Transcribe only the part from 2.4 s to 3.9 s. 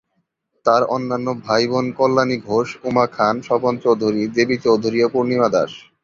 Ghosh, Uma Khan, Swapan